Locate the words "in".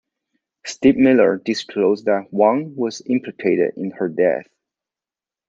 3.77-3.91